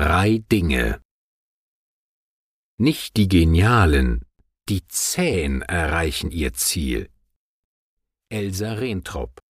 drei 0.00 0.38
Dinge. 0.50 1.02
Nicht 2.78 3.18
die 3.18 3.28
Genialen, 3.28 4.24
die 4.70 4.88
Zähen 4.88 5.60
erreichen 5.60 6.30
ihr 6.30 6.54
Ziel. 6.54 7.10
Elsa 8.30 8.72
Rentrop 8.72 9.42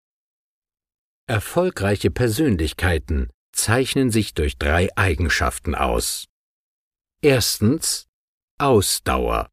Erfolgreiche 1.28 2.10
Persönlichkeiten 2.10 3.30
zeichnen 3.52 4.10
sich 4.10 4.34
durch 4.34 4.58
drei 4.58 4.88
Eigenschaften 4.96 5.76
aus. 5.76 6.26
Erstens 7.22 8.08
Ausdauer, 8.58 9.52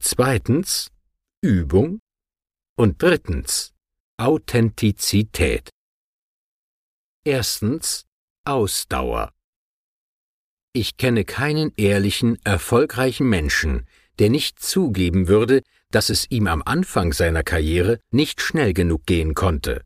zweitens 0.00 0.92
Übung 1.42 1.98
und 2.76 3.02
drittens 3.02 3.74
Authentizität. 4.16 5.70
Erstens 7.24 8.06
Ausdauer. 8.44 9.32
Ich 10.72 10.96
kenne 10.96 11.24
keinen 11.24 11.72
ehrlichen, 11.76 12.38
erfolgreichen 12.44 13.28
Menschen, 13.28 13.86
der 14.20 14.30
nicht 14.30 14.60
zugeben 14.60 15.26
würde, 15.26 15.62
dass 15.90 16.10
es 16.10 16.30
ihm 16.30 16.46
am 16.46 16.62
Anfang 16.64 17.12
seiner 17.12 17.42
Karriere 17.42 17.98
nicht 18.12 18.40
schnell 18.40 18.72
genug 18.72 19.04
gehen 19.04 19.34
konnte. 19.34 19.82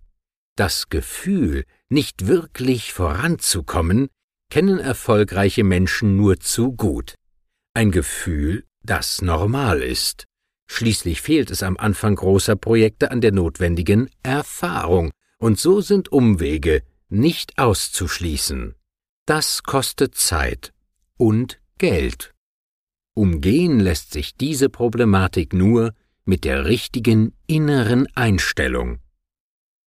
Das 0.56 0.90
Gefühl, 0.90 1.64
nicht 1.88 2.26
wirklich 2.26 2.92
voranzukommen, 2.92 4.08
kennen 4.50 4.78
erfolgreiche 4.78 5.64
Menschen 5.64 6.16
nur 6.16 6.38
zu 6.38 6.72
gut. 6.72 7.14
Ein 7.72 7.90
Gefühl, 7.90 8.64
das 8.82 9.22
normal 9.22 9.82
ist. 9.82 10.24
Schließlich 10.70 11.22
fehlt 11.22 11.50
es 11.50 11.62
am 11.62 11.78
Anfang 11.78 12.14
großer 12.14 12.56
Projekte 12.56 13.10
an 13.10 13.22
der 13.22 13.32
notwendigen 13.32 14.10
Erfahrung, 14.22 15.12
und 15.38 15.58
so 15.58 15.80
sind 15.80 16.12
Umwege 16.12 16.82
nicht 17.08 17.58
auszuschließen. 17.58 18.74
Das 19.26 19.62
kostet 19.62 20.14
Zeit 20.14 20.74
und 21.16 21.58
Geld. 21.78 22.34
Umgehen 23.14 23.80
lässt 23.80 24.12
sich 24.12 24.36
diese 24.36 24.68
Problematik 24.68 25.54
nur 25.54 25.94
mit 26.24 26.44
der 26.44 26.66
richtigen 26.66 27.32
inneren 27.46 28.06
Einstellung. 28.14 28.98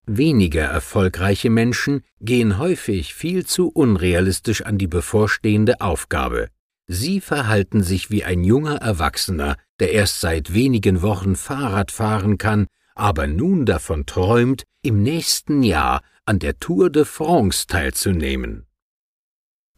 Weniger 0.07 0.63
erfolgreiche 0.63 1.49
Menschen 1.49 2.01
gehen 2.21 2.57
häufig 2.57 3.13
viel 3.13 3.45
zu 3.45 3.69
unrealistisch 3.69 4.63
an 4.63 4.77
die 4.77 4.87
bevorstehende 4.87 5.81
Aufgabe. 5.81 6.47
Sie 6.87 7.19
verhalten 7.19 7.83
sich 7.83 8.09
wie 8.09 8.23
ein 8.23 8.43
junger 8.43 8.77
Erwachsener, 8.77 9.57
der 9.79 9.91
erst 9.91 10.21
seit 10.21 10.53
wenigen 10.53 11.01
Wochen 11.01 11.35
Fahrrad 11.35 11.91
fahren 11.91 12.37
kann, 12.37 12.67
aber 12.95 13.27
nun 13.27 13.65
davon 13.65 14.05
träumt, 14.05 14.63
im 14.81 15.03
nächsten 15.03 15.61
Jahr 15.61 16.01
an 16.25 16.39
der 16.39 16.59
Tour 16.59 16.89
de 16.89 17.03
France 17.03 17.67
teilzunehmen. 17.67 18.66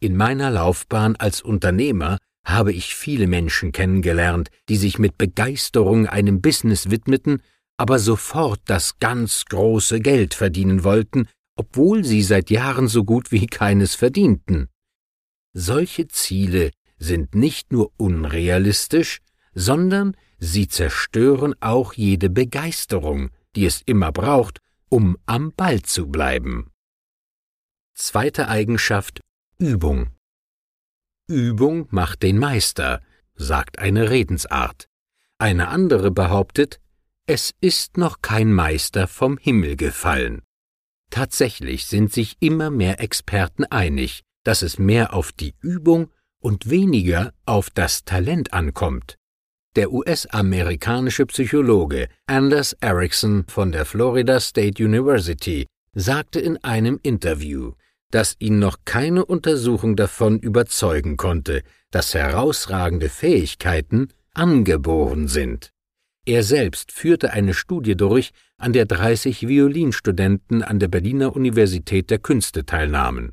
In 0.02 0.16
meiner 0.16 0.50
Laufbahn 0.50 1.14
als 1.16 1.42
Unternehmer 1.42 2.16
habe 2.42 2.72
ich 2.72 2.94
viele 2.94 3.26
Menschen 3.26 3.70
kennengelernt, 3.70 4.48
die 4.70 4.76
sich 4.76 4.98
mit 4.98 5.18
Begeisterung 5.18 6.06
einem 6.06 6.40
Business 6.40 6.90
widmeten, 6.90 7.42
aber 7.76 7.98
sofort 7.98 8.60
das 8.64 8.98
ganz 8.98 9.44
große 9.44 10.00
Geld 10.00 10.32
verdienen 10.32 10.84
wollten, 10.84 11.28
obwohl 11.54 12.02
sie 12.04 12.22
seit 12.22 12.48
Jahren 12.48 12.88
so 12.88 13.04
gut 13.04 13.30
wie 13.30 13.46
keines 13.46 13.94
verdienten. 13.94 14.68
Solche 15.52 16.08
Ziele 16.08 16.70
sind 16.98 17.34
nicht 17.34 17.70
nur 17.70 17.92
unrealistisch, 17.98 19.20
sondern 19.52 20.16
sie 20.38 20.68
zerstören 20.68 21.54
auch 21.60 21.92
jede 21.92 22.30
Begeisterung, 22.30 23.30
die 23.54 23.66
es 23.66 23.82
immer 23.82 24.12
braucht, 24.12 24.60
um 24.88 25.18
am 25.26 25.52
Ball 25.52 25.82
zu 25.82 26.06
bleiben. 26.06 26.70
Zweite 27.94 28.48
Eigenschaft 28.48 29.20
Übung. 29.60 30.08
Übung 31.28 31.86
macht 31.90 32.22
den 32.22 32.38
Meister, 32.38 33.02
sagt 33.34 33.78
eine 33.78 34.08
Redensart. 34.08 34.88
Eine 35.36 35.68
andere 35.68 36.10
behauptet, 36.10 36.80
es 37.26 37.52
ist 37.60 37.98
noch 37.98 38.22
kein 38.22 38.54
Meister 38.54 39.06
vom 39.06 39.36
Himmel 39.36 39.76
gefallen. 39.76 40.40
Tatsächlich 41.10 41.84
sind 41.84 42.10
sich 42.10 42.38
immer 42.40 42.70
mehr 42.70 43.00
Experten 43.00 43.64
einig, 43.66 44.22
dass 44.44 44.62
es 44.62 44.78
mehr 44.78 45.12
auf 45.12 45.30
die 45.30 45.54
Übung 45.60 46.10
und 46.38 46.70
weniger 46.70 47.34
auf 47.44 47.68
das 47.68 48.06
Talent 48.06 48.54
ankommt. 48.54 49.16
Der 49.76 49.92
US-amerikanische 49.92 51.26
Psychologe 51.26 52.08
Anders 52.24 52.72
Erickson 52.80 53.44
von 53.46 53.72
der 53.72 53.84
Florida 53.84 54.40
State 54.40 54.82
University 54.82 55.66
sagte 55.92 56.40
in 56.40 56.56
einem 56.64 56.98
Interview, 57.02 57.72
dass 58.10 58.36
ihn 58.38 58.58
noch 58.58 58.78
keine 58.84 59.24
Untersuchung 59.24 59.96
davon 59.96 60.38
überzeugen 60.38 61.16
konnte, 61.16 61.62
dass 61.90 62.14
herausragende 62.14 63.08
Fähigkeiten 63.08 64.08
angeboren 64.34 65.28
sind. 65.28 65.72
Er 66.26 66.42
selbst 66.42 66.92
führte 66.92 67.32
eine 67.32 67.54
Studie 67.54 67.96
durch, 67.96 68.32
an 68.58 68.72
der 68.72 68.84
30 68.84 69.48
Violinstudenten 69.48 70.62
an 70.62 70.78
der 70.78 70.88
Berliner 70.88 71.34
Universität 71.34 72.10
der 72.10 72.18
Künste 72.18 72.66
teilnahmen. 72.66 73.32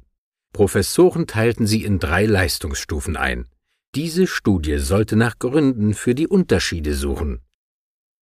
Professoren 0.53 1.27
teilten 1.27 1.67
sie 1.67 1.83
in 1.83 1.99
drei 1.99 2.25
Leistungsstufen 2.25 3.17
ein. 3.17 3.47
Diese 3.93 4.25
Studie 4.25 4.77
sollte 4.77 5.15
nach 5.15 5.37
Gründen 5.37 5.93
für 5.93 6.15
die 6.15 6.27
Unterschiede 6.27 6.93
suchen. 6.93 7.41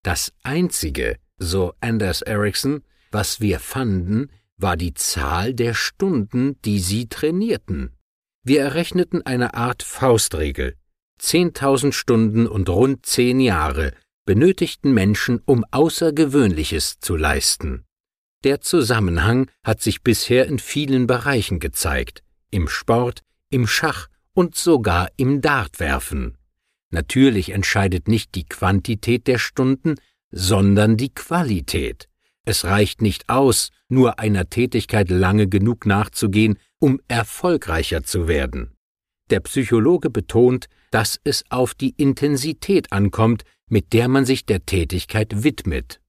Das 0.03 0.33
Einzige, 0.43 1.17
so 1.37 1.73
Anders 1.79 2.21
Ericsson, 2.21 2.81
was 3.11 3.39
wir 3.41 3.59
fanden, 3.59 4.29
war 4.57 4.77
die 4.77 4.93
Zahl 4.93 5.53
der 5.53 5.73
Stunden, 5.73 6.59
die 6.63 6.79
sie 6.79 7.07
trainierten. 7.07 7.91
Wir 8.43 8.61
errechneten 8.61 9.25
eine 9.25 9.53
Art 9.53 9.83
Faustregel. 9.83 10.75
Zehntausend 11.17 11.95
Stunden 11.95 12.47
und 12.47 12.69
rund 12.69 13.05
zehn 13.05 13.39
Jahre 13.39 13.93
benötigten 14.25 14.93
Menschen, 14.93 15.41
um 15.45 15.63
Außergewöhnliches 15.71 16.99
zu 16.99 17.15
leisten. 17.15 17.85
Der 18.43 18.61
Zusammenhang 18.61 19.49
hat 19.63 19.81
sich 19.81 20.03
bisher 20.03 20.45
in 20.47 20.59
vielen 20.59 21.07
Bereichen 21.07 21.59
gezeigt, 21.59 22.23
im 22.51 22.67
Sport, 22.67 23.21
im 23.49 23.67
Schach 23.67 24.07
und 24.33 24.55
sogar 24.55 25.09
im 25.17 25.41
Dartwerfen. 25.41 26.37
Natürlich 26.91 27.49
entscheidet 27.49 28.07
nicht 28.07 28.35
die 28.35 28.45
Quantität 28.45 29.27
der 29.27 29.37
Stunden, 29.37 29.95
sondern 30.31 30.97
die 30.97 31.13
Qualität. 31.13 32.07
Es 32.45 32.65
reicht 32.65 33.01
nicht 33.01 33.27
aus, 33.27 33.71
nur 33.89 34.19
einer 34.19 34.49
Tätigkeit 34.49 35.09
lange 35.09 35.47
genug 35.47 35.85
nachzugehen, 35.85 36.57
um 36.79 37.01
erfolgreicher 37.07 38.03
zu 38.03 38.27
werden. 38.27 38.75
Der 39.31 39.39
Psychologe 39.39 40.11
betont, 40.11 40.67
dass 40.91 41.19
es 41.23 41.43
auf 41.49 41.73
die 41.73 41.95
Intensität 41.97 42.91
ankommt, 42.91 43.43
mit 43.67 43.93
der 43.93 44.07
man 44.07 44.25
sich 44.25 44.45
der 44.45 44.65
Tätigkeit 44.65 45.43
widmet. 45.43 45.99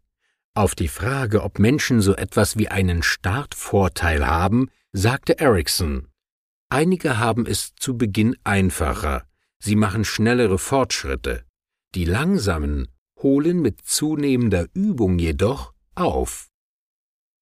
Auf 0.55 0.75
die 0.75 0.89
Frage, 0.89 1.43
ob 1.43 1.59
Menschen 1.59 2.01
so 2.01 2.15
etwas 2.15 2.59
wie 2.59 2.69
einen 2.69 3.03
Startvorteil 3.03 4.27
haben, 4.27 4.69
sagte 4.93 5.39
Erickson, 5.39 6.09
Einige 6.69 7.19
haben 7.19 7.47
es 7.47 7.75
zu 7.77 7.97
Beginn 7.97 8.37
einfacher, 8.45 9.25
sie 9.59 9.77
machen 9.77 10.05
schnellere 10.05 10.59
Fortschritte. 10.59 11.45
Die 11.95 12.05
langsamen 12.05 12.89
holen 13.23 13.63
mit 13.63 13.83
zunehmender 13.83 14.67
Übung 14.75 15.19
jedoch 15.19 15.73
auf. 15.97 16.49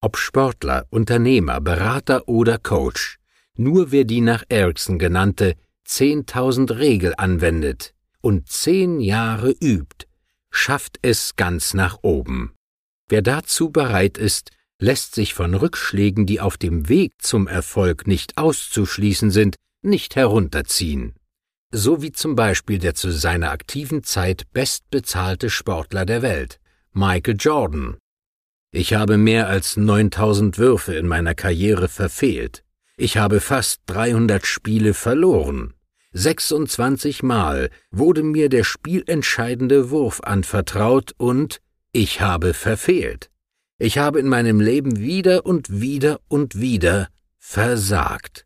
Ob 0.01 0.17
Sportler, 0.17 0.85
Unternehmer, 0.89 1.61
Berater 1.61 2.27
oder 2.27 2.57
Coach, 2.57 3.17
nur 3.57 3.91
wer 3.91 4.03
die 4.03 4.21
nach 4.21 4.43
Ericsson 4.49 4.99
genannte 4.99 5.55
10.000 5.87 6.77
Regel 6.77 7.13
anwendet 7.17 7.93
und 8.21 8.47
zehn 8.49 8.99
Jahre 8.99 9.51
übt, 9.51 10.07
schafft 10.51 10.99
es 11.01 11.35
ganz 11.35 11.73
nach 11.73 11.99
oben. 12.01 12.53
Wer 13.07 13.21
dazu 13.21 13.69
bereit 13.69 14.17
ist, 14.17 14.51
lässt 14.79 15.15
sich 15.15 15.33
von 15.33 15.53
Rückschlägen, 15.53 16.25
die 16.25 16.41
auf 16.41 16.57
dem 16.57 16.89
Weg 16.89 17.13
zum 17.19 17.47
Erfolg 17.47 18.07
nicht 18.07 18.37
auszuschließen 18.37 19.31
sind, 19.31 19.55
nicht 19.81 20.15
herunterziehen. 20.15 21.13
So 21.71 22.01
wie 22.01 22.11
zum 22.11 22.35
Beispiel 22.35 22.79
der 22.79 22.95
zu 22.95 23.11
seiner 23.11 23.51
aktiven 23.51 24.03
Zeit 24.03 24.51
bestbezahlte 24.53 25.49
Sportler 25.49 26.05
der 26.05 26.21
Welt, 26.21 26.59
Michael 26.93 27.37
Jordan, 27.39 27.97
ich 28.75 28.93
habe 28.93 29.17
mehr 29.17 29.47
als 29.47 29.77
9000 29.77 30.57
Würfe 30.57 30.95
in 30.95 31.07
meiner 31.07 31.33
Karriere 31.33 31.87
verfehlt. 31.87 32.63
Ich 32.97 33.17
habe 33.17 33.39
fast 33.39 33.81
300 33.85 34.45
Spiele 34.45 34.93
verloren. 34.93 35.73
26 36.11 37.23
Mal 37.23 37.69
wurde 37.91 38.21
mir 38.21 38.49
der 38.49 38.65
spielentscheidende 38.65 39.91
Wurf 39.91 40.21
anvertraut 40.21 41.13
und 41.17 41.61
ich 41.93 42.19
habe 42.19 42.53
verfehlt. 42.53 43.29
Ich 43.77 43.97
habe 43.97 44.19
in 44.19 44.27
meinem 44.27 44.59
Leben 44.59 44.99
wieder 44.99 45.45
und 45.45 45.79
wieder 45.81 46.19
und 46.27 46.59
wieder 46.59 47.07
versagt. 47.37 48.45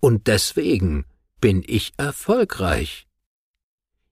Und 0.00 0.26
deswegen 0.26 1.06
bin 1.40 1.62
ich 1.66 1.92
erfolgreich. 1.96 3.06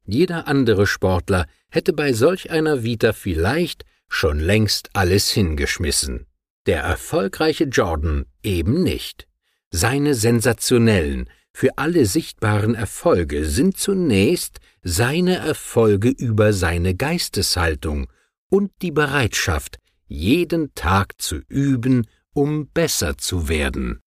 Jeder 0.06 0.48
andere 0.48 0.86
Sportler 0.86 1.46
hätte 1.70 1.92
bei 1.92 2.14
solch 2.14 2.50
einer 2.50 2.82
Vita 2.82 3.12
vielleicht 3.12 3.84
schon 4.10 4.40
längst 4.40 4.90
alles 4.92 5.30
hingeschmissen. 5.30 6.26
Der 6.66 6.82
erfolgreiche 6.82 7.64
Jordan 7.64 8.26
eben 8.42 8.82
nicht. 8.82 9.26
Seine 9.70 10.14
sensationellen, 10.14 11.30
für 11.54 11.78
alle 11.78 12.04
sichtbaren 12.04 12.74
Erfolge 12.74 13.44
sind 13.46 13.78
zunächst 13.78 14.60
seine 14.82 15.36
Erfolge 15.36 16.10
über 16.10 16.52
seine 16.52 16.94
Geisteshaltung 16.94 18.12
und 18.50 18.72
die 18.82 18.90
Bereitschaft, 18.90 19.78
jeden 20.06 20.74
Tag 20.74 21.20
zu 21.22 21.40
üben, 21.48 22.06
um 22.34 22.68
besser 22.68 23.16
zu 23.16 23.48
werden. 23.48 24.00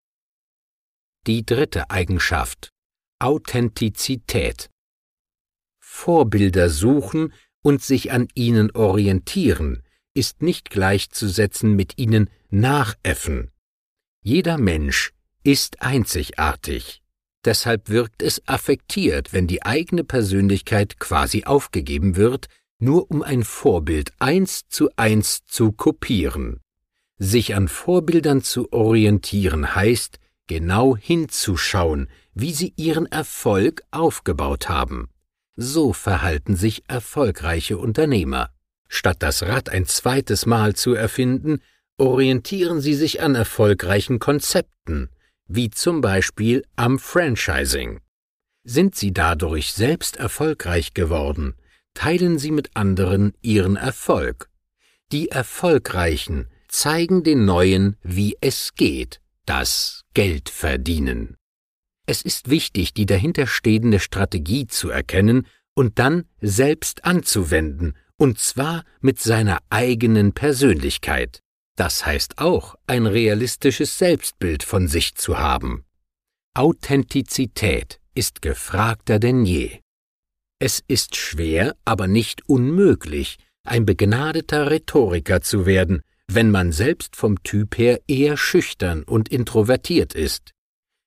Die 1.26 1.46
dritte 1.46 1.90
Eigenschaft 1.90 2.70
Authentizität. 3.20 4.70
Vorbilder 5.80 6.70
suchen 6.70 7.34
und 7.62 7.82
sich 7.82 8.12
an 8.12 8.28
ihnen 8.36 8.72
orientieren 8.72 9.83
ist 10.14 10.42
nicht 10.42 10.70
gleichzusetzen 10.70 11.76
mit 11.76 11.98
ihnen 11.98 12.30
nachäffen. 12.50 13.52
Jeder 14.22 14.58
Mensch 14.58 15.12
ist 15.44 15.82
einzigartig. 15.82 17.02
Deshalb 17.46 17.90
wirkt 17.90 18.22
es 18.22 18.48
affektiert, 18.48 19.34
wenn 19.34 19.48
die 19.48 19.64
eigene 19.64 20.04
Persönlichkeit 20.04 21.00
quasi 21.00 21.44
aufgegeben 21.44 22.16
wird, 22.16 22.48
nur 22.80 23.12
um 23.12 23.22
ein 23.22 23.44
Vorbild 23.44 24.14
eins 24.20 24.68
zu 24.70 24.90
eins 24.96 25.44
zu 25.46 25.72
kopieren. 25.72 26.62
Sich 27.18 27.56
an 27.56 27.68
Vorbildern 27.68 28.42
zu 28.42 28.72
orientieren 28.72 29.76
heißt, 29.76 30.20
genau 30.48 30.96
hinzuschauen, 30.96 32.10
wie 32.34 32.54
sie 32.54 32.74
ihren 32.76 33.06
Erfolg 33.06 33.84
aufgebaut 33.92 34.70
haben. 34.70 35.10
So 35.56 35.94
verhalten 35.94 36.56
sich 36.56 36.84
erfolgreiche 36.88 37.78
Unternehmer. 37.78 38.53
Statt 38.96 39.24
das 39.24 39.42
Rad 39.42 39.70
ein 39.70 39.88
zweites 39.88 40.46
Mal 40.46 40.76
zu 40.76 40.94
erfinden, 40.94 41.64
orientieren 41.98 42.80
sie 42.80 42.94
sich 42.94 43.24
an 43.24 43.34
erfolgreichen 43.34 44.20
Konzepten, 44.20 45.10
wie 45.48 45.72
zum 45.72 46.00
Beispiel 46.00 46.64
am 46.76 47.00
Franchising. 47.00 48.02
Sind 48.64 48.94
sie 48.94 49.12
dadurch 49.12 49.74
selbst 49.74 50.18
erfolgreich 50.18 50.94
geworden, 50.94 51.56
teilen 51.96 52.38
sie 52.38 52.52
mit 52.52 52.70
anderen 52.76 53.34
ihren 53.42 53.78
Erfolg. 53.78 54.48
Die 55.12 55.30
Erfolgreichen 55.30 56.48
zeigen 56.68 57.24
den 57.24 57.46
Neuen, 57.46 57.98
wie 58.04 58.38
es 58.42 58.76
geht, 58.76 59.22
das 59.48 60.04
Geld 60.14 60.50
verdienen. 60.50 61.36
Es 62.06 62.22
ist 62.22 62.52
wichtig, 62.52 62.94
die 62.94 63.08
dahinterstehende 63.08 64.00
Strategie 64.00 64.68
zu 64.68 64.92
erkennen 64.92 65.48
und 65.74 65.98
dann 65.98 66.26
selbst 66.42 67.06
anzuwenden, 67.06 67.96
und 68.18 68.40
zwar 68.40 68.84
mit 69.02 69.20
seiner 69.20 69.60
eigenen 69.70 70.34
Persönlichkeit. 70.34 71.40
Das 71.76 72.06
heißt 72.06 72.38
auch, 72.38 72.76
ein 72.86 73.06
realistisches 73.06 73.98
Selbstbild 73.98 74.64
von 74.64 74.88
sich 74.88 75.16
zu 75.16 75.40
haben. 75.40 75.86
Authentizität 76.56 78.00
ist 78.14 78.42
gefragter 78.42 79.20
denn 79.20 79.44
je. 79.44 79.80
Es 80.60 80.84
ist 80.88 81.16
schwer, 81.16 81.76
aber 81.84 82.08
nicht 82.08 82.48
unmöglich, 82.48 83.38
ein 83.66 83.86
begnadeter 83.86 84.70
Rhetoriker 84.70 85.42
zu 85.42 85.66
werden, 85.66 86.04
wenn 86.28 86.52
man 86.52 86.72
selbst 86.72 87.16
vom 87.16 87.42
Typ 87.44 87.78
her 87.78 88.02
eher 88.08 88.38
schüchtern 88.38 89.04
und 89.04 89.30
introvertiert 89.30 90.14
ist. 90.14 90.52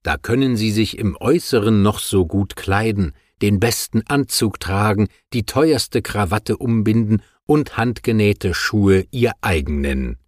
Da 0.03 0.17
können 0.17 0.57
Sie 0.57 0.71
sich 0.73 0.99
im 0.99 1.17
Äußeren 1.17 1.83
noch 1.83 1.99
so 1.99 2.27
gut 2.27 2.57
kleiden, 2.57 3.13
den 3.43 3.61
besten 3.61 4.03
Anzug 4.07 4.61
tragen, 4.61 5.09
die 5.33 5.45
teuerste 5.45 6.03
Krawatte 6.03 6.57
umbinden 6.57 7.23
und 7.45 7.77
handgenähte 7.77 8.55
Schuhe 8.55 9.07
ihr 9.11 9.33
eigen 9.41 9.81
nennen. 9.81 10.19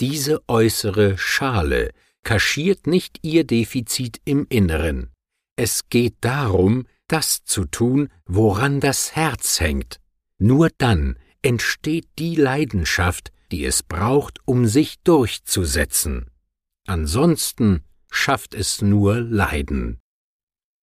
Diese 0.00 0.40
äußere 0.48 1.18
Schale 1.18 1.90
kaschiert 2.22 2.86
nicht 2.86 3.18
ihr 3.22 3.44
Defizit 3.44 4.20
im 4.24 4.46
Inneren. 4.48 5.10
Es 5.56 5.88
geht 5.88 6.16
darum, 6.20 6.86
das 7.08 7.44
zu 7.44 7.64
tun, 7.64 8.08
woran 8.24 8.80
das 8.80 9.16
Herz 9.16 9.60
hängt. 9.60 10.00
Nur 10.38 10.70
dann 10.78 11.18
entsteht 11.42 12.08
die 12.18 12.36
Leidenschaft, 12.36 13.32
die 13.50 13.64
es 13.64 13.82
braucht, 13.82 14.38
um 14.44 14.66
sich 14.66 15.00
durchzusetzen. 15.02 16.30
Ansonsten 16.86 17.82
schafft 18.10 18.54
es 18.54 18.80
nur 18.80 19.20
Leiden. 19.20 20.00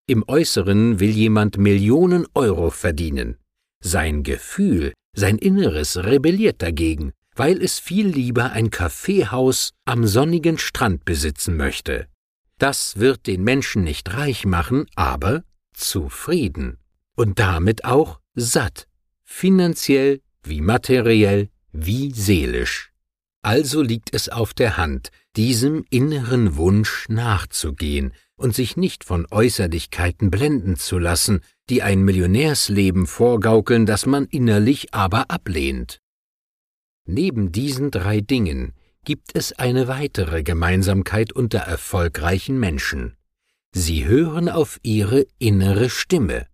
Im 0.08 0.24
Äußeren 0.28 1.00
will 1.00 1.12
jemand 1.12 1.58
Millionen 1.58 2.26
Euro 2.34 2.70
verdienen. 2.70 3.38
Sein 3.84 4.24
Gefühl, 4.24 4.94
sein 5.16 5.38
Inneres 5.38 5.98
rebelliert 5.98 6.62
dagegen 6.62 7.12
weil 7.38 7.62
es 7.62 7.80
viel 7.80 8.08
lieber 8.08 8.52
ein 8.52 8.72
Kaffeehaus 8.72 9.74
am 9.86 10.08
sonnigen 10.08 10.58
Strand 10.58 11.06
besitzen 11.06 11.56
möchte. 11.56 12.08
Das 12.58 12.98
wird 12.98 13.28
den 13.28 13.44
Menschen 13.44 13.84
nicht 13.84 14.14
reich 14.16 14.46
machen, 14.46 14.88
aber 14.96 15.44
zufrieden 15.74 16.80
und 17.16 17.38
damit 17.38 17.86
auch 17.86 18.20
satt, 18.34 18.88
finanziell 19.24 20.22
wie 20.44 20.62
materiell 20.62 21.50
wie 21.72 22.12
seelisch. 22.12 22.92
Also 23.44 23.84
liegt 23.84 24.14
es 24.14 24.30
auf 24.30 24.56
der 24.56 24.78
Hand, 24.78 25.12
diesem 25.36 25.86
inneren 25.92 26.56
Wunsch 26.56 27.06
nachzugehen 27.08 28.14
und 28.38 28.56
sich 28.56 28.78
nicht 28.78 29.04
von 29.04 29.28
Äußerlichkeiten 29.30 30.32
blenden 30.32 30.78
zu 30.78 31.00
lassen, 31.00 31.42
die 31.70 31.82
ein 31.82 32.04
Millionärsleben 32.04 33.08
vorgaukeln, 33.08 33.86
das 33.86 34.06
man 34.06 34.26
innerlich 34.26 34.94
aber 34.94 35.30
ablehnt. 35.30 36.00
Neben 37.06 37.52
diesen 37.52 37.92
drei 37.92 38.22
Dingen 38.22 38.74
gibt 39.04 39.36
es 39.36 39.54
eine 39.54 39.88
weitere 39.88 40.44
Gemeinsamkeit 40.44 41.34
unter 41.34 41.60
erfolgreichen 41.60 42.60
Menschen. 42.60 43.18
Sie 43.74 44.06
hören 44.06 44.50
auf 44.50 44.80
ihre 44.84 45.26
innere 45.40 45.90
Stimme. 45.90 46.48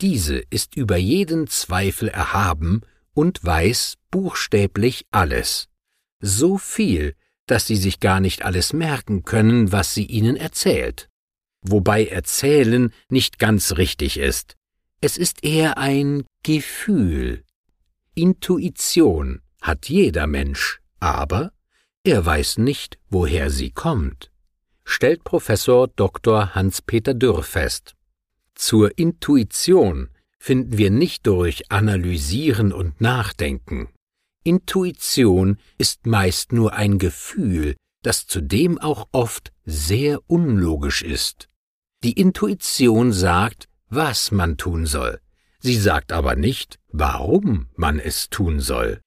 Diese 0.00 0.42
ist 0.50 0.76
über 0.76 0.96
jeden 0.96 1.46
Zweifel 1.46 2.08
erhaben 2.08 2.82
und 3.14 3.44
weiß 3.44 3.94
buchstäblich 4.10 5.06
alles. 5.10 5.68
So 6.20 6.58
viel, 6.58 7.14
dass 7.46 7.66
sie 7.66 7.76
sich 7.76 8.00
gar 8.00 8.20
nicht 8.20 8.44
alles 8.44 8.72
merken 8.72 9.22
können, 9.22 9.70
was 9.70 9.94
sie 9.94 10.06
ihnen 10.06 10.36
erzählt. 10.36 11.08
Wobei 11.64 12.06
erzählen 12.06 12.92
nicht 13.08 13.38
ganz 13.38 13.72
richtig 13.78 14.18
ist. 14.18 14.56
Es 15.00 15.16
ist 15.16 15.42
eher 15.42 15.78
ein 15.78 16.24
Gefühl. 16.42 17.42
Intuition 18.14 19.40
hat 19.60 19.88
jeder 19.88 20.26
Mensch, 20.26 20.80
aber 21.00 21.52
er 22.04 22.24
weiß 22.24 22.58
nicht, 22.58 22.98
woher 23.08 23.50
sie 23.50 23.70
kommt, 23.70 24.30
stellt 24.84 25.24
Professor 25.24 25.88
Dr. 25.88 26.54
Hans-Peter 26.54 27.14
Dürr 27.14 27.42
fest. 27.42 27.94
Zur 28.54 28.98
Intuition 28.98 30.10
finden 30.38 30.76
wir 30.76 30.90
nicht 30.90 31.26
durch 31.26 31.72
Analysieren 31.72 32.74
und 32.74 33.00
Nachdenken. 33.00 33.88
Intuition 34.44 35.56
ist 35.78 36.06
meist 36.06 36.52
nur 36.52 36.74
ein 36.74 36.98
Gefühl, 36.98 37.74
das 38.02 38.26
zudem 38.26 38.78
auch 38.78 39.08
oft 39.12 39.52
sehr 39.64 40.20
unlogisch 40.26 41.00
ist. 41.00 41.48
Die 42.04 42.12
Intuition 42.12 43.14
sagt, 43.14 43.66
was 43.88 44.30
man 44.30 44.58
tun 44.58 44.84
soll, 44.84 45.20
sie 45.58 45.76
sagt 45.76 46.12
aber 46.12 46.36
nicht, 46.36 46.78
warum 46.88 47.68
man 47.76 47.98
es 47.98 48.28
tun 48.28 48.60
soll. 48.60 49.00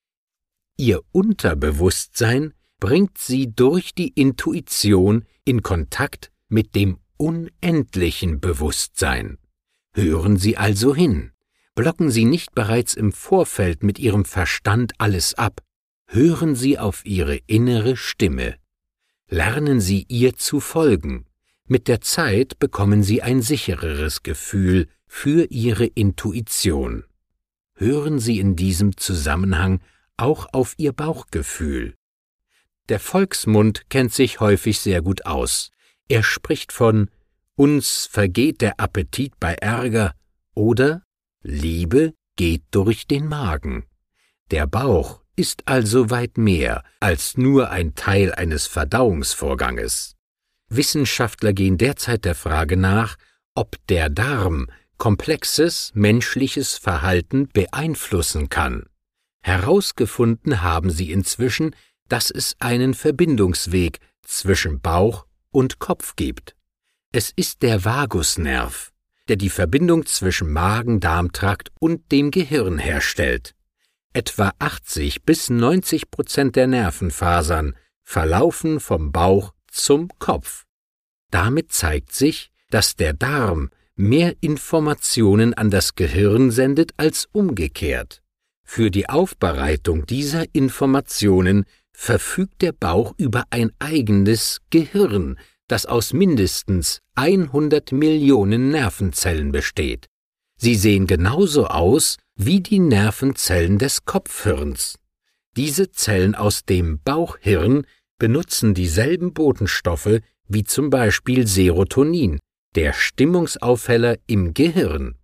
Ihr 0.77 1.01
Unterbewusstsein 1.12 2.56
bringt 2.80 3.20
sie 3.20 3.54
durch 3.54 3.94
die 3.94 4.08
Intuition 4.08 5.25
in 5.46 5.62
Kontakt 5.62 6.32
mit 6.50 6.74
dem 6.74 6.98
unendlichen 7.18 8.39
Bewusstsein. 8.39 9.38
Hören 9.94 10.38
Sie 10.38 10.58
also 10.58 10.96
hin. 10.96 11.34
Blocken 11.75 12.10
Sie 12.10 12.25
nicht 12.25 12.56
bereits 12.56 12.96
im 12.96 13.12
Vorfeld 13.12 13.84
mit 13.84 14.00
Ihrem 14.00 14.25
Verstand 14.25 14.94
alles 14.98 15.36
ab. 15.36 15.62
Hören 16.08 16.56
Sie 16.56 16.80
auf 16.80 17.06
Ihre 17.06 17.36
innere 17.46 17.96
Stimme. 17.96 18.56
Lernen 19.30 19.82
Sie 19.82 20.08
ihr 20.10 20.36
zu 20.36 20.60
folgen. 20.60 21.27
Mit 21.68 21.88
der 21.90 22.00
Zeit 22.02 22.60
bekommen 22.60 23.04
Sie 23.04 23.22
ein 23.22 23.42
sichereres 23.42 24.24
Gefühl 24.24 24.88
für 25.06 25.46
Ihre 25.50 25.86
Intuition. 25.86 27.04
Hören 27.76 28.20
Sie 28.20 28.40
in 28.40 28.56
diesem 28.56 28.96
Zusammenhang 28.96 29.82
auch 30.16 30.48
auf 30.54 30.74
ihr 30.78 30.94
Bauchgefühl. 30.94 31.94
Der 32.90 33.00
Volksmund 33.00 33.90
kennt 33.90 34.14
sich 34.14 34.40
häufig 34.40 34.80
sehr 34.80 35.02
gut 35.02 35.26
aus. 35.26 35.72
Er 36.08 36.24
spricht 36.24 36.72
von 36.72 37.10
uns 37.56 38.08
vergeht 38.10 38.62
der 38.62 38.80
Appetit 38.80 39.40
bei 39.40 39.54
Ärger 39.56 40.14
oder 40.54 41.04
Liebe 41.44 42.14
geht 42.36 42.64
durch 42.72 43.08
den 43.08 43.28
Magen. 43.28 43.86
Der 44.52 44.68
Bauch 44.68 45.22
ist 45.36 45.68
also 45.68 46.10
weit 46.10 46.38
mehr 46.38 46.84
als 47.00 47.38
nur 47.38 47.70
ein 47.70 47.94
Teil 47.96 48.34
eines 48.34 48.68
Verdauungsvorganges. 48.68 50.17
Wissenschaftler 50.70 51.54
gehen 51.54 51.78
derzeit 51.78 52.26
der 52.26 52.36
Frage 52.36 52.78
nach, 52.78 53.16
ob 53.56 53.76
der 53.88 54.10
Darm 54.10 54.68
komplexes 54.98 55.92
menschliches 55.94 56.78
Verhalten 56.78 57.50
beeinflussen 57.50 58.50
kann. 58.50 58.86
Herausgefunden 59.42 60.62
haben 60.62 60.90
sie 60.90 61.12
inzwischen, 61.12 61.76
dass 62.10 62.32
es 62.32 62.56
einen 62.60 62.94
Verbindungsweg 62.94 64.00
zwischen 64.24 64.82
Bauch 64.82 65.26
und 65.52 65.80
Kopf 65.80 66.16
gibt. 66.16 66.56
Es 67.12 67.32
ist 67.36 67.62
der 67.62 67.86
Vagusnerv, 67.86 68.92
der 69.28 69.38
die 69.38 69.50
Verbindung 69.50 70.06
zwischen 70.06 70.52
Magen-Darm-Trakt 70.52 71.72
und 71.80 72.12
dem 72.12 72.32
Gehirn 72.32 72.78
herstellt. 72.78 73.56
Etwa 74.14 74.52
80 74.60 75.24
bis 75.24 75.50
90 75.50 76.12
Prozent 76.12 76.56
der 76.56 76.68
Nervenfasern 76.68 77.76
verlaufen 78.04 78.80
vom 78.80 79.12
Bauch 79.12 79.54
zum 79.72 80.10
Kopf. 80.20 80.66
Damit 81.32 81.72
zeigt 81.72 82.14
sich, 82.14 82.52
dass 82.70 82.96
der 82.96 83.14
Darm 83.14 83.70
mehr 83.96 84.36
Informationen 84.42 85.54
an 85.54 85.70
das 85.70 85.96
Gehirn 85.96 86.52
sendet 86.52 86.94
als 86.98 87.28
umgekehrt. 87.32 88.22
Für 88.64 88.92
die 88.92 89.10
Aufbereitung 89.10 90.06
dieser 90.06 90.46
Informationen 90.54 91.66
verfügt 91.94 92.62
der 92.62 92.74
Bauch 92.74 93.14
über 93.18 93.46
ein 93.50 93.72
eigenes 93.80 94.62
Gehirn, 94.70 95.40
das 95.68 95.86
aus 95.86 96.14
mindestens 96.14 97.02
100 97.16 97.92
Millionen 97.92 98.70
Nervenzellen 98.70 99.52
besteht. 99.52 100.08
Sie 100.58 100.76
sehen 100.76 101.08
genauso 101.08 101.68
aus 101.68 102.18
wie 102.36 102.62
die 102.62 102.80
Nervenzellen 102.80 103.80
des 103.80 104.06
Kopfhirns. 104.06 105.00
Diese 105.56 105.92
Zellen 105.92 106.36
aus 106.36 106.66
dem 106.66 107.00
Bauchhirn 107.04 107.86
benutzen 108.18 108.74
dieselben 108.74 109.34
Botenstoffe 109.34 110.22
wie 110.48 110.64
zum 110.64 110.90
Beispiel 110.90 111.46
Serotonin, 111.48 112.40
der 112.76 112.94
Stimmungsaufheller 112.94 114.18
im 114.28 114.54
Gehirn. 114.54 115.16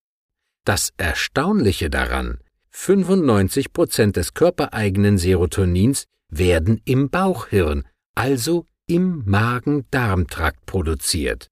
Das 0.66 0.94
Erstaunliche 0.98 1.90
daran, 1.90 2.40
95 2.72 3.74
Prozent 3.74 4.16
des 4.16 4.34
körpereigenen 4.34 5.18
Serotonins 5.18 6.06
werden 6.30 6.82
im 6.86 7.10
Bauchhirn, 7.10 7.84
also 8.16 8.66
im 8.88 9.24
Magen-Darm-Trakt 9.26 10.66
produziert. 10.66 11.48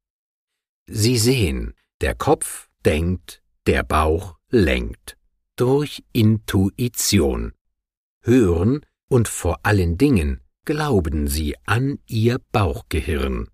Sie 0.87 1.17
sehen, 1.17 1.73
der 2.01 2.15
Kopf 2.15 2.67
denkt, 2.83 3.41
der 3.67 3.83
Bauch 3.83 4.37
lenkt. 4.49 5.17
Durch 5.55 6.03
Intuition. 6.11 7.53
Hören 8.21 8.85
und 9.07 9.27
vor 9.27 9.59
allen 9.63 9.97
Dingen 9.97 10.40
glauben 10.65 11.27
Sie 11.27 11.55
an 11.65 11.99
Ihr 12.07 12.39
Bauchgehirn. 12.51 13.47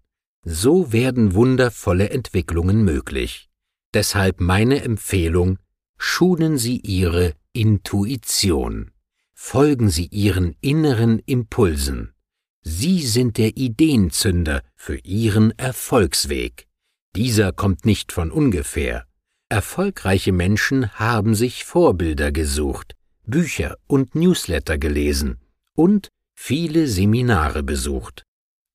So 0.43 0.91
werden 0.91 1.33
wundervolle 1.33 2.09
Entwicklungen 2.09 2.83
möglich. 2.83 3.49
Deshalb 3.93 4.39
meine 4.39 4.81
Empfehlung, 4.81 5.59
schulen 5.97 6.57
Sie 6.57 6.77
Ihre 6.77 7.33
Intuition. 7.53 8.91
Folgen 9.33 9.89
Sie 9.89 10.07
Ihren 10.07 10.55
inneren 10.61 11.19
Impulsen. 11.19 12.13
Sie 12.61 13.01
sind 13.01 13.37
der 13.37 13.55
Ideenzünder 13.55 14.61
für 14.75 14.97
Ihren 14.97 15.57
Erfolgsweg. 15.57 16.67
Dieser 17.15 17.51
kommt 17.53 17.85
nicht 17.85 18.11
von 18.11 18.31
ungefähr. 18.31 19.05
Erfolgreiche 19.49 20.33
Menschen 20.33 20.91
haben 20.93 21.33
sich 21.33 21.63
Vorbilder 21.63 22.31
gesucht, 22.31 22.95
Bücher 23.25 23.77
und 23.87 24.15
Newsletter 24.15 24.77
gelesen 24.77 25.39
und 25.73 26.09
viele 26.37 26.87
Seminare 26.87 27.63
besucht. 27.63 28.23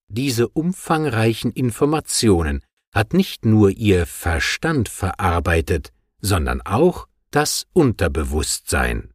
Diese 0.09 0.49
umfangreichen 0.49 1.53
Informationen 1.53 2.63
hat 2.93 3.15
nicht 3.15 3.47
nur 3.47 3.71
ihr 3.71 4.05
Verstand 4.05 4.91
verarbeitet, 4.91 5.93
sondern 6.21 6.61
auch 6.61 7.07
das 7.31 7.67
Unterbewusstsein. 7.73 9.15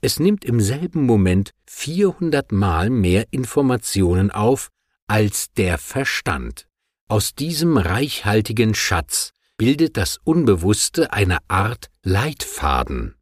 Es 0.00 0.20
nimmt 0.20 0.44
im 0.44 0.60
selben 0.60 1.06
Moment 1.06 1.50
400 1.66 2.52
Mal 2.52 2.90
mehr 2.90 3.26
Informationen 3.32 4.30
auf 4.30 4.68
als 5.08 5.52
der 5.54 5.78
Verstand. 5.78 6.68
Aus 7.08 7.34
diesem 7.34 7.78
reichhaltigen 7.78 8.74
Schatz 8.74 9.32
bildet 9.56 9.96
das 9.96 10.18
Unbewusste 10.22 11.12
eine 11.12 11.38
Art 11.48 11.88
Leitfaden. 12.04 13.16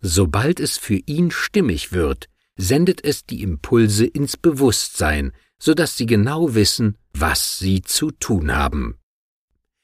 Sobald 0.00 0.58
es 0.58 0.78
für 0.78 1.00
ihn 1.06 1.30
stimmig 1.30 1.92
wird, 1.92 2.28
sendet 2.56 3.04
es 3.04 3.24
die 3.24 3.42
Impulse 3.42 4.06
ins 4.06 4.36
Bewusstsein, 4.36 5.32
so 5.58 5.74
dass 5.74 5.96
Sie 5.96 6.06
genau 6.06 6.54
wissen, 6.54 6.98
was 7.12 7.58
Sie 7.58 7.82
zu 7.82 8.10
tun 8.10 8.54
haben. 8.54 8.98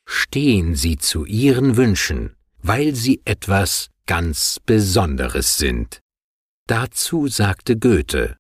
Stehen 0.07 0.75
Sie 0.75 0.99
zu 0.99 1.25
Ihren 1.25 1.77
Wünschen, 1.77 2.35
weil 2.61 2.95
Sie 2.95 3.23
etwas 3.25 3.91
ganz 4.07 4.59
Besonderes 4.65 5.59
sind. 5.59 6.01
Dazu 6.67 7.29
sagte 7.29 7.79
Goethe 7.79 8.37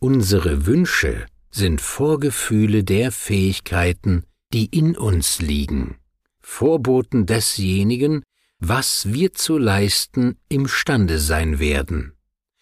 Unsere 0.00 0.66
Wünsche 0.66 1.26
sind 1.50 1.80
Vorgefühle 1.80 2.84
der 2.84 3.12
Fähigkeiten, 3.12 4.24
die 4.52 4.66
in 4.66 4.96
uns 4.96 5.40
liegen, 5.40 5.96
Vorboten 6.40 7.26
desjenigen, 7.26 8.22
was 8.58 9.12
wir 9.12 9.32
zu 9.32 9.56
leisten 9.58 10.36
imstande 10.48 11.18
sein 11.18 11.58
werden. 11.58 12.13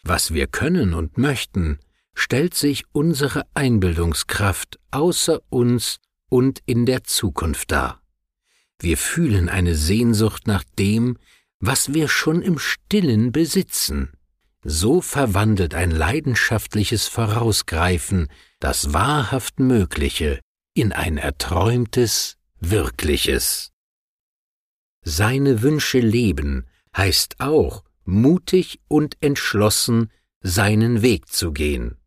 Was 0.04 0.34
wir 0.34 0.46
können 0.46 0.94
und 0.94 1.18
möchten, 1.18 1.78
stellt 2.14 2.54
sich 2.54 2.84
unsere 2.92 3.44
Einbildungskraft 3.54 4.78
außer 4.90 5.40
uns 5.48 5.98
und 6.28 6.60
in 6.66 6.86
der 6.86 7.04
Zukunft 7.04 7.70
dar. 7.70 8.02
Wir 8.78 8.96
fühlen 8.96 9.48
eine 9.48 9.74
Sehnsucht 9.76 10.46
nach 10.46 10.64
dem, 10.78 11.18
was 11.60 11.94
wir 11.94 12.08
schon 12.08 12.42
im 12.42 12.58
stillen 12.58 13.30
besitzen. 13.30 14.12
So 14.64 15.00
verwandelt 15.00 15.74
ein 15.74 15.90
leidenschaftliches 15.90 17.06
Vorausgreifen 17.06 18.28
das 18.58 18.92
wahrhaft 18.92 19.58
Mögliche 19.58 20.40
in 20.74 20.92
ein 20.92 21.18
erträumtes 21.18 22.36
Wirkliches. 22.60 23.72
Seine 25.04 25.62
Wünsche 25.62 25.98
leben 25.98 26.66
heißt 26.96 27.40
auch, 27.40 27.82
mutig 28.04 28.80
und 28.88 29.16
entschlossen 29.20 30.10
seinen 30.40 31.02
Weg 31.02 31.28
zu 31.28 31.52
gehen. 31.52 31.98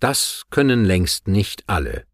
Das 0.00 0.42
können 0.50 0.84
längst 0.84 1.28
nicht 1.28 1.64
alle. 1.66 2.04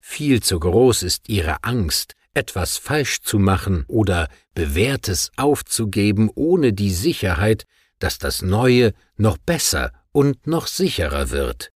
Viel 0.00 0.42
zu 0.42 0.60
groß 0.60 1.02
ist 1.02 1.28
ihre 1.28 1.64
Angst, 1.64 2.14
etwas 2.34 2.76
falsch 2.76 3.22
zu 3.22 3.38
machen 3.38 3.84
oder 3.88 4.28
Bewährtes 4.54 5.30
aufzugeben, 5.36 6.30
ohne 6.34 6.72
die 6.72 6.92
Sicherheit, 6.92 7.64
dass 7.98 8.18
das 8.18 8.42
Neue 8.42 8.92
noch 9.16 9.38
besser 9.38 9.92
und 10.12 10.46
noch 10.46 10.66
sicherer 10.66 11.30
wird. 11.30 11.70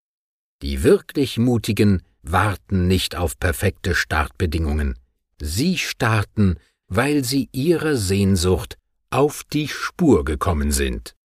Die 0.62 0.82
wirklich 0.82 1.38
Mutigen 1.38 2.02
warten 2.22 2.86
nicht 2.86 3.16
auf 3.16 3.38
perfekte 3.38 3.94
Startbedingungen. 3.94 4.98
Sie 5.40 5.78
starten, 5.78 6.56
weil 6.86 7.24
sie 7.24 7.48
ihrer 7.52 7.96
Sehnsucht 7.96 8.76
auf 9.10 9.42
die 9.44 9.66
Spur 9.66 10.24
gekommen 10.24 10.70
sind. 10.70 11.16